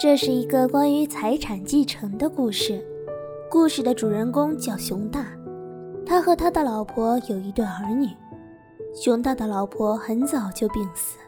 [0.00, 2.82] 这是一个关于财产继承的故事。
[3.50, 5.26] 故事的主人公叫熊大，
[6.06, 8.08] 他和他的老婆有一对儿女。
[8.94, 11.18] 熊大的老婆很早就病死，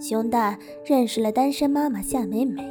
[0.00, 2.62] 熊大认识了单身妈妈夏美美。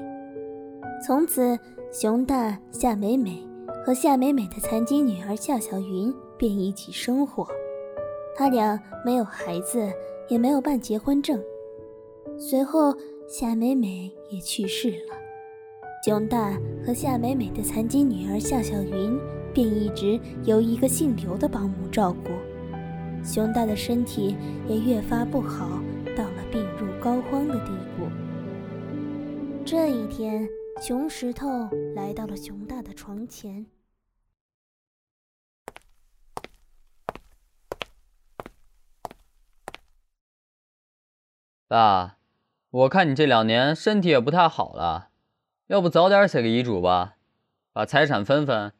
[1.05, 1.55] 从此，
[1.91, 3.47] 熊大、夏美美
[3.85, 7.47] 和夏美美的残疾女儿夏小云便一起生活。
[8.35, 9.87] 他俩没有孩子，
[10.29, 11.39] 也没有办结婚证。
[12.39, 12.91] 随后，
[13.27, 15.15] 夏美美也去世了。
[16.07, 19.19] 熊大和夏美美的残疾女儿夏小云
[19.53, 22.29] 便一直由一个姓刘的保姆照顾。
[23.25, 24.33] 熊大的身体
[24.69, 25.67] 也越发不好，
[26.15, 28.07] 到了病入膏肓的地步。
[29.65, 30.47] 这一天，
[30.81, 33.65] 熊石头来到了熊大的床前。
[41.67, 42.17] 爸，
[42.69, 45.09] 我看你这两年身体也不太好了，
[45.67, 47.15] 要不早点写个遗嘱吧，
[47.71, 48.73] 把财产分分。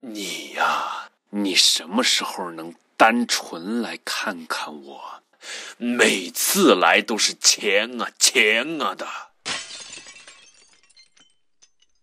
[0.00, 2.74] 你呀，你什么时候能？
[2.96, 5.22] 单纯来看看我，
[5.76, 9.06] 每次来都是钱啊钱啊的。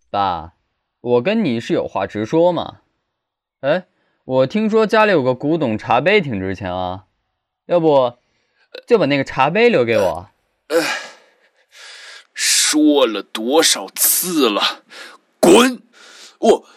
[0.10, 0.54] 爸，
[1.02, 2.80] 我跟你是有话直说嘛。
[3.60, 3.88] 哎，
[4.24, 7.08] 我听说家里有个古董茶杯挺值钱啊，
[7.66, 8.18] 要不
[8.88, 10.30] 就把那个茶杯留给我。
[12.76, 14.84] 说了多少次了，
[15.40, 15.82] 滚！
[16.40, 16.68] 我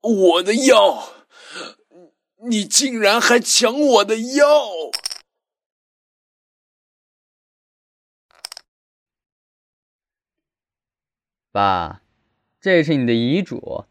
[0.00, 1.12] 我的药。
[2.48, 4.46] 你竟然还抢我的药！
[11.52, 12.00] 爸，
[12.58, 13.84] 这是你的遗嘱，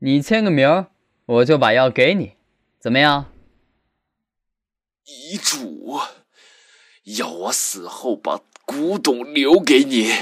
[0.00, 0.88] 你签个名，
[1.26, 2.36] 我就把药给你，
[2.80, 3.32] 怎么样？
[5.04, 6.00] 遗嘱
[7.04, 10.14] 要我死后把古董留给你，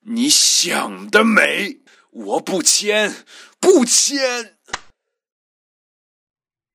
[0.00, 1.78] 你想得美！
[2.10, 3.14] 我不签，
[3.60, 4.58] 不签。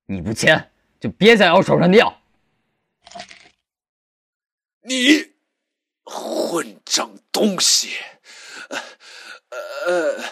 [0.05, 0.71] 你不签，
[1.01, 2.21] 就别想要手上的药！
[4.83, 5.33] 你
[6.05, 7.89] 混账东西！
[9.49, 10.23] 呃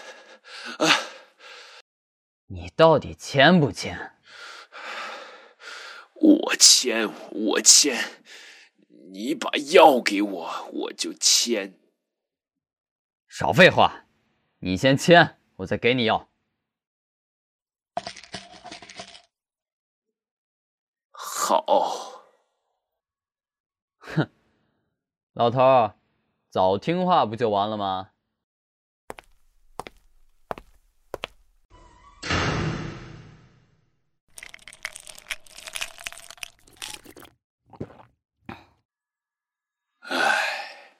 [0.78, 0.88] 呃，
[2.46, 4.12] 你到底签不签？
[6.14, 8.02] 我签，我签！
[9.12, 11.74] 你把药给我，我就签。
[13.26, 14.04] 少废话，
[14.60, 16.28] 你先签，我再给你药。
[21.10, 22.22] 好，
[23.98, 24.30] 哼，
[25.32, 25.96] 老头儿，
[26.48, 28.12] 早听话不就完了吗？
[39.98, 40.96] 唉，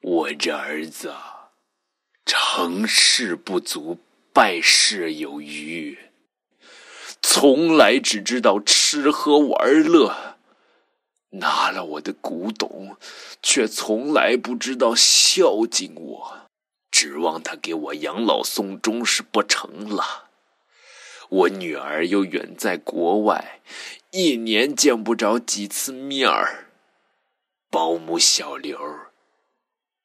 [0.00, 0.32] 我
[0.90, 1.14] 子，
[2.26, 3.98] 成事不足，
[4.32, 5.98] 败事有余。
[7.22, 10.36] 从来只知道吃喝玩乐，
[11.30, 12.96] 拿了我的古董，
[13.42, 16.40] 却从来不知道孝敬我。
[16.90, 20.28] 指望他给我养老送终是不成了。
[21.28, 23.60] 我女儿又远在国外，
[24.10, 26.66] 一年见不着几次面儿。
[27.70, 28.76] 保姆小刘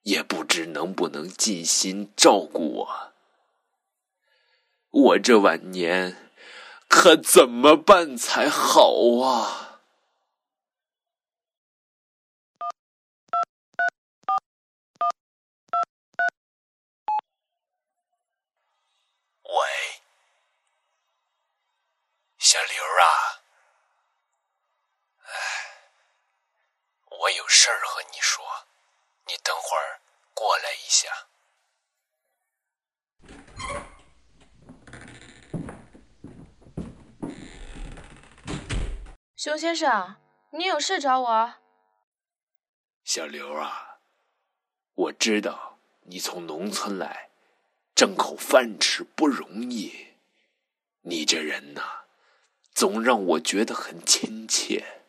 [0.05, 3.13] 也不知能不能尽心照顾我。
[4.89, 6.21] 我这晚年。
[6.87, 9.81] 可怎么办才好啊？
[19.43, 19.55] 喂，
[22.37, 23.03] 小刘啊，
[25.23, 25.33] 哎，
[27.09, 28.44] 我有事儿和你说，
[30.95, 31.09] 下。
[39.35, 40.15] 熊先生，
[40.51, 41.53] 你有事找我？
[43.03, 43.99] 小刘啊，
[44.93, 47.29] 我知道你从农村来，
[47.93, 50.15] 挣口饭吃不容易。
[51.01, 52.05] 你这人呐，
[52.73, 55.03] 总让我觉得很亲切，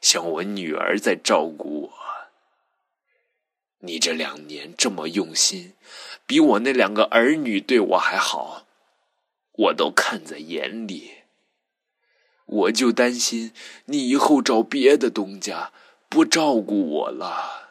[0.00, 2.03] 像我女儿在照顾我。
[3.84, 5.74] 你这两年这么用心，
[6.26, 8.66] 比我那两个儿女对我还好，
[9.52, 11.10] 我都看在眼里。
[12.46, 13.52] 我就担心
[13.86, 15.72] 你以后找别的东家
[16.08, 17.70] 不照顾我了。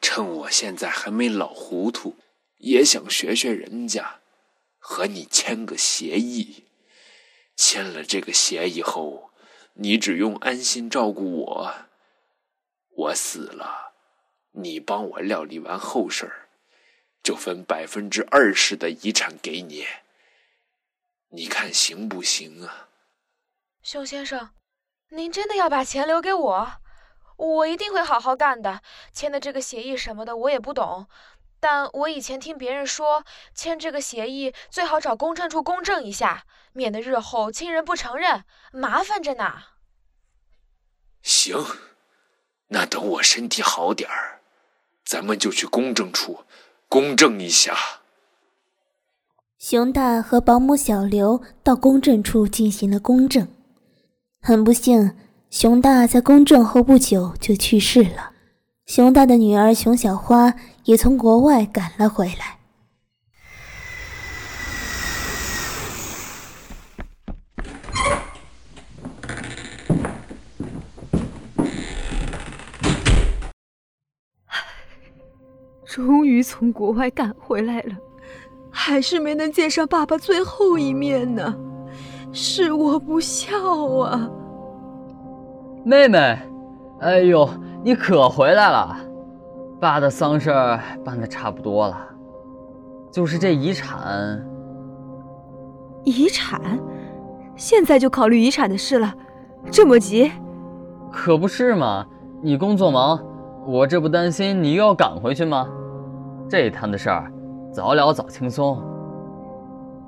[0.00, 2.16] 趁我现在还没老糊涂，
[2.58, 4.20] 也想学学人家，
[4.78, 6.64] 和你签个协议。
[7.56, 9.30] 签了这个协议后，
[9.74, 11.74] 你只用安心照顾我。
[12.94, 13.91] 我死了，
[14.52, 16.48] 你帮我料理完后事儿，
[17.22, 19.86] 就分百分之二十的遗产给你，
[21.28, 22.88] 你看行不行啊？
[23.82, 24.50] 熊先生，
[25.08, 26.72] 您真的要把钱留给我？
[27.36, 28.82] 我一定会好好干的。
[29.12, 31.08] 签的这个协议什么的我也不懂，
[31.58, 33.24] 但我以前听别人说，
[33.54, 39.62] 签这个协议最好找公证处公证一下，免得日后亲人不承认，麻烦着呢。
[41.22, 41.56] 行，
[42.68, 44.41] 那等我身体好点儿，
[45.04, 46.40] 咱们就去公证处。
[46.88, 47.74] 公证一下。
[49.58, 53.48] 熊大和保姆小刘到公证处进行了公证。
[54.40, 55.12] 很不幸，
[55.50, 58.32] 熊大在公证后不久就去世了。
[58.86, 60.54] 熊大的女儿熊小花
[60.84, 62.58] 也从国外赶了回来。
[75.94, 77.94] 终于从国外赶回来了，
[78.70, 81.54] 还是没能见上爸爸最后一面呢，
[82.32, 84.30] 是我不孝啊！
[85.84, 86.38] 妹妹，
[87.00, 87.46] 哎呦，
[87.84, 88.96] 你可回来了！
[89.78, 90.50] 爸的丧事
[91.04, 92.08] 办的差不多了，
[93.10, 94.42] 就是这遗产。
[96.04, 96.58] 遗产？
[97.54, 99.14] 现在就考虑遗产的事了？
[99.70, 100.32] 这么急？
[101.12, 102.06] 可不是嘛！
[102.40, 103.22] 你工作忙，
[103.66, 105.68] 我这不担心你又要赶回去吗？
[106.52, 107.32] 这摊的事儿，
[107.72, 108.76] 早了早轻松。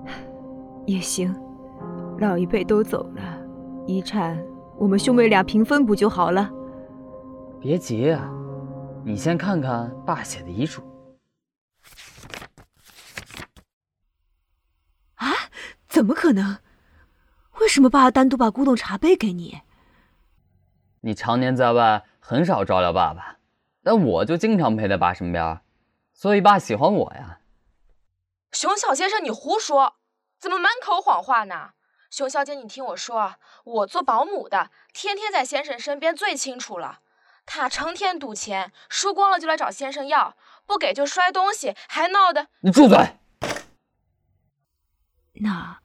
[0.85, 1.35] 也行，
[2.19, 3.23] 老一辈都走了，
[3.87, 4.39] 遗产
[4.77, 6.51] 我们兄妹俩平分不就好了？
[7.59, 8.31] 别急啊，
[9.07, 10.83] 你先看看爸写的遗嘱。
[15.15, 15.33] 啊？
[15.89, 16.59] 怎么可能？
[17.59, 19.63] 为什么爸单独把古董茶杯给你？
[21.01, 23.39] 你常年在外，很少照料爸爸，
[23.83, 25.59] 但我就经常陪在爸身边。
[26.15, 27.41] 所以爸喜欢我呀，
[28.53, 29.97] 熊小先生，你胡说，
[30.39, 31.73] 怎么满口谎话呢？
[32.09, 33.35] 熊小姐，你听我说，
[33.65, 37.01] 我做保姆的，天天在先生身边，最清楚了。
[37.45, 42.47] 他成天赌钱，输光了就来找先生要，不给就摔东西，还闹得……
[42.61, 43.19] 你住嘴！
[45.41, 45.81] 那，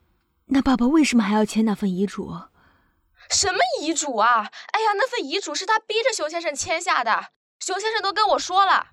[0.45, 2.31] 那爸爸为什么还要签那份遗嘱？
[3.31, 4.51] 什么遗嘱啊？
[4.71, 8.91] 哎呀，那份遗嘱是他逼着熊先生签下的，熊先生都跟我说了。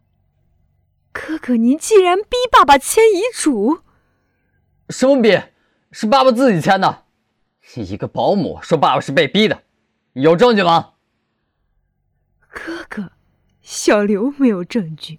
[1.18, 3.80] 哥哥，您竟然逼爸爸签遗嘱？
[4.90, 5.40] 什么逼？
[5.90, 7.04] 是爸爸自己签的。
[7.76, 9.62] 一个保姆说爸爸是被逼的，
[10.12, 10.92] 有证据吗？
[12.50, 13.12] 哥哥，
[13.62, 15.18] 小刘没有证据，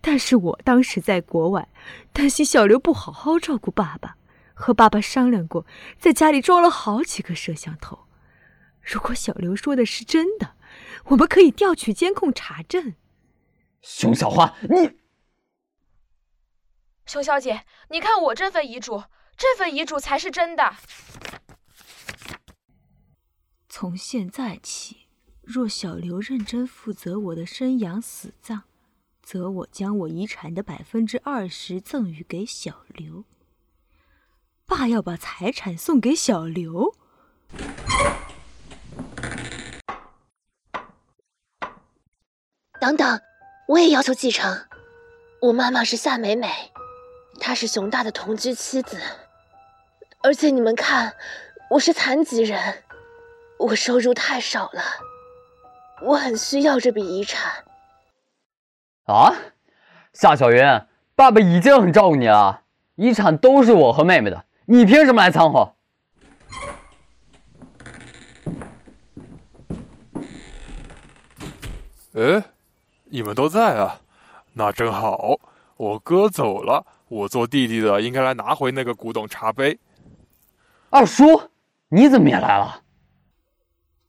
[0.00, 1.68] 但是我当时在国外，
[2.12, 4.16] 担心小刘不好好照顾爸爸，
[4.52, 5.64] 和爸爸商量过，
[5.96, 8.00] 在家里装了好几个摄像头。
[8.82, 10.54] 如果小刘说的是真的，
[11.06, 12.94] 我们可以调取监控查证。
[13.80, 15.05] 熊小花，你。
[17.06, 19.04] 熊小姐，你看我这份遗嘱，
[19.36, 20.76] 这份遗嘱才是真的。
[23.68, 25.06] 从现在起，
[25.42, 28.62] 若小刘认真负责我的生养死葬，
[29.22, 33.24] 则我将我遗产的百分之二十赠与给小刘。
[34.66, 36.92] 爸要把财产送给小刘。
[42.80, 43.20] 等等，
[43.68, 44.66] 我也要求继承。
[45.40, 46.72] 我妈妈是夏美美。
[47.38, 49.00] 她是熊大的同居妻子，
[50.20, 51.14] 而且你们看，
[51.70, 52.82] 我是残疾人，
[53.58, 54.82] 我收入太少了，
[56.02, 57.64] 我很需要这笔遗产。
[59.04, 59.32] 啊，
[60.12, 60.60] 夏小云，
[61.14, 62.62] 爸爸已经很照顾你了，
[62.96, 65.76] 遗产都是我和妹妹的，你凭什么来掺和？
[72.14, 72.42] 哎，
[73.04, 74.00] 你们都在啊，
[74.54, 75.38] 那正好，
[75.76, 76.84] 我哥走了。
[77.08, 79.78] 我做弟弟的应该来拿回那个古董茶杯。
[80.90, 81.50] 二叔，
[81.88, 82.82] 你怎么也来了？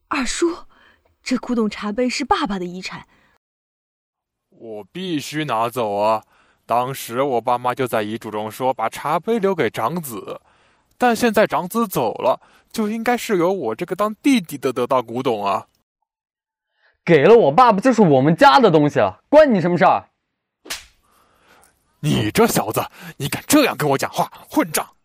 [0.07, 0.47] 二叔，
[1.21, 3.07] 这古董茶杯是爸爸的遗产，
[4.49, 6.23] 我必须拿走啊！
[6.65, 10.41] 当时我爸妈就在遗嘱中说把茶杯留给长子，
[10.97, 15.67] 但现在长子走了，就应该是由我这个当弟弟的得到古董啊！
[17.05, 20.09] 给了我爸爸就是我们家的东西了，关你什么事儿？
[22.07, 22.81] 你这小子，
[23.17, 24.95] 你敢这样跟我讲话，混账！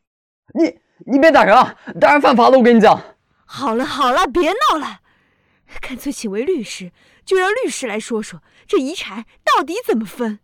[0.54, 0.78] 你
[1.11, 3.02] 你别打人啊，打人犯法的，我跟你讲。
[3.44, 5.00] 好了好了，别闹了，
[5.80, 6.92] 干脆请位律师，
[7.25, 10.38] 就让律师来说说这遗产到底怎么分。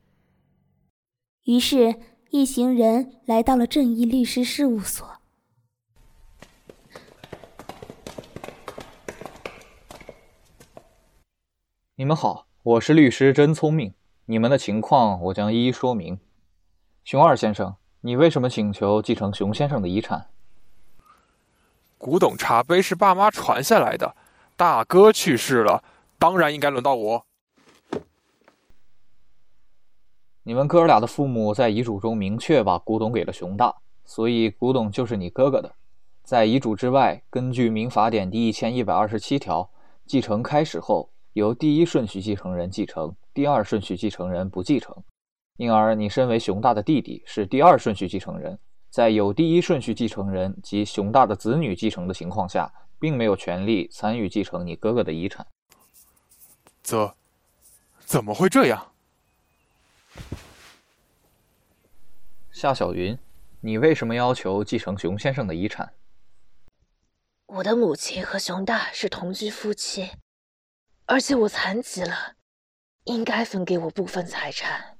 [1.44, 2.00] 于是，
[2.30, 5.08] 一行人来到了正义律师事务所。
[11.94, 13.94] 你们好，我是律师真聪明，
[14.26, 16.18] 你们的情况我将一一说明。
[17.08, 20.26] 熊二先生，你为什么请求继承熊先生的遗产？
[21.96, 24.14] 古董茶杯是爸妈传下来的，
[24.58, 25.82] 大哥去世了，
[26.18, 27.24] 当然应该轮到我。
[30.42, 33.74] 你们哥俩的父母在遗嘱中明确把古董给了熊大，
[34.04, 35.74] 所以古董就是你哥哥的。
[36.22, 39.70] 在遗嘱之外，根据民法典第一千一百二十七条，
[40.04, 44.94] 继承开始后，由第一顺序继承人继承，第二顺序继承人不继承。
[45.58, 48.56] 因而，你身为熊大的弟弟，是第二顺序继承人。
[48.90, 55.44] 在有第一顺序继承人及熊大的子女继承的情况下，并没有权利参与继承你哥哥的遗产。
[56.80, 57.12] 怎，
[57.98, 58.92] 怎么会这样？
[62.52, 63.18] 夏小云，
[63.60, 65.92] 你为什么要求继承熊先生的遗产？
[67.46, 70.12] 我的母亲和熊大是同居夫妻，
[71.06, 72.36] 而且我残疾了，
[73.04, 74.97] 应该分给我部分财产。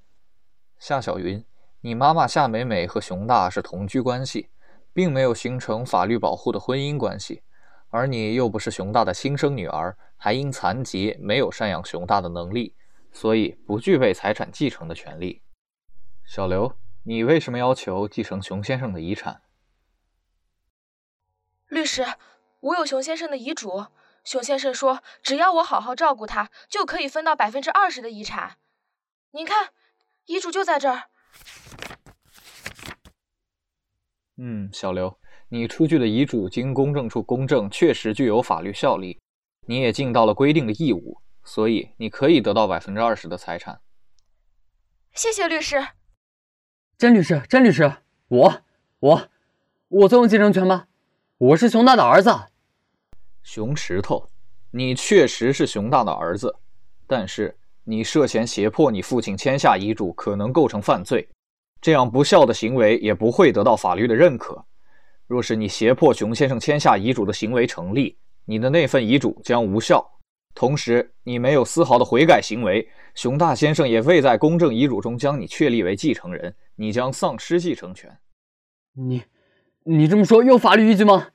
[0.79, 1.45] 夏小云。
[1.81, 4.51] 你妈妈夏美美和熊大是同居关系，
[4.93, 7.43] 并没有形成法律保护的婚姻关系，
[7.91, 12.75] 而你又不是熊大的亲生女儿，还因残疾没有赡养熊大的能力，
[13.13, 15.41] 所以不具备财产继承的权利。
[16.25, 19.43] 小刘，你为什么要求继承熊先生的遗产？
[21.69, 22.05] 律师，
[22.61, 23.87] 我有熊先生的遗嘱，
[24.25, 28.59] 熊先生说只要我好好照顾他，就可以分到百分之二十的遗产。
[29.31, 29.69] 您看，
[30.29, 31.05] 遗嘱就在这儿。
[34.37, 35.19] 嗯，小刘，
[35.49, 39.19] 你出具的遗嘱经公证处公证，确实具有法律效力，
[39.67, 43.81] 你也尽到了规定的义务，所以你可以得到百分之二十的财产。
[45.15, 45.89] 谢谢律师。
[46.99, 47.91] 甄律师，甄律师，
[48.29, 48.63] 我，
[48.99, 49.29] 我，
[49.89, 50.89] 我总有继承权吗？
[51.39, 52.31] 我是熊大的儿子。
[53.43, 54.29] 熊石头，
[54.73, 56.55] 你确实是熊大的儿子，
[57.07, 57.59] 但是
[57.91, 61.27] 你涉嫌胁迫你父亲签下遗嘱，可能构成犯罪。
[61.81, 64.63] 这样不孝的行为也不会得到法律的认可。
[65.27, 70.07] 若是你胁迫熊先生签下遗嘱的行为成立，你的那份遗嘱将无效。
[70.55, 78.15] 同时，你没有丝毫的悔改行为，熊大先生也未在公证遗嘱中将你确立为继承人，你将丧失继承权。
[78.93, 79.23] 你，
[79.85, 81.29] 你这么说有法律依据吗？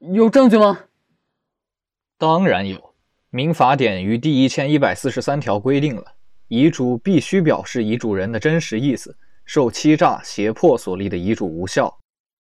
[0.00, 0.86] 有证据吗？
[2.18, 2.89] 当然有，
[3.32, 6.04] 民法典于第一千一百四十三条规定了，
[6.48, 9.16] 遗嘱必须表示遗嘱人的真实意思。
[9.44, 11.96] 受欺诈、胁迫所立的遗嘱无效。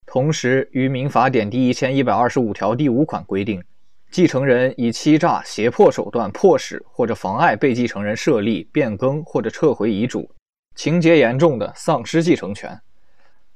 [0.08, 3.64] 同时，于民法典第一千一百二十五条第五款规定，
[4.10, 10.28] 继承人以欺诈、胁迫手段迫使或者妨碍被继承人设立、变更或者撤回遗嘱，
[10.74, 12.80] 情节严重的，丧失继承权。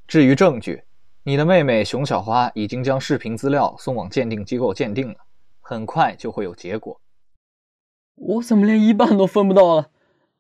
[0.07, 0.83] 至于证据，
[1.23, 5.15] 你的妹妹熊小花已经将视频资料送往鉴定机构鉴定了，
[5.61, 6.99] 很快就会有结果。
[8.15, 9.89] 我怎么连一半都分不到了？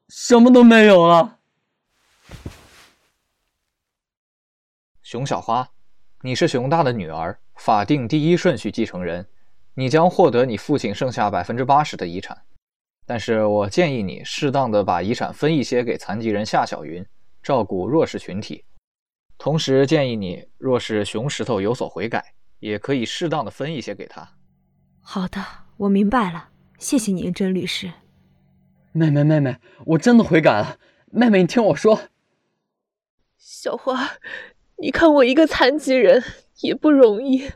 [0.07, 1.39] 什么都没有了。
[5.01, 5.69] 熊小花，
[6.21, 9.27] 你是熊大的女儿，法定第一顺序继承人，
[9.75, 12.43] 你将获得你父亲剩下百分之八十的遗产。
[13.05, 17.05] 但是我建议你适当的把遗产分一些给残疾人夏小云，
[17.41, 18.63] 照顾弱势群体。
[19.37, 24.37] 同时建议你，若是熊石头有所悔改，也可以适当的分一些给他。
[25.01, 25.43] 好的，
[25.77, 26.49] 我明白了，
[26.83, 27.93] 谢谢您，甄律师。
[28.91, 30.77] 妹妹，妹妹，我真的悔改了。
[31.13, 31.97] 妹妹，你听我说，
[33.37, 34.17] 小花。
[34.79, 36.21] 你看我一个残疾人
[36.59, 37.49] 也不容易。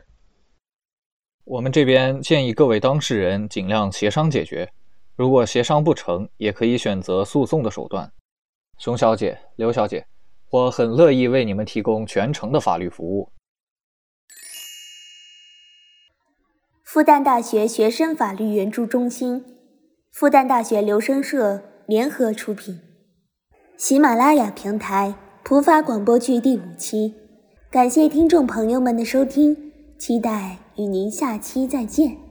[1.44, 4.72] 我们这边建议各位当事人尽量协商解决，
[5.14, 8.10] 如果协商不成，也可以选择诉讼的手段。
[8.78, 10.06] 熊小姐、刘小姐，
[10.48, 13.30] 我很乐意为你们提供全程的法律服务。
[16.90, 19.44] 复旦大学学生法律援助中心、
[20.10, 22.80] 复旦大学留声社联合出品，
[23.76, 25.14] 喜马拉雅平台。
[25.44, 27.14] 普法广播剧第五期，
[27.70, 29.54] 感谢听众朋友们的收听，
[29.98, 32.27] 期待与您下期再见。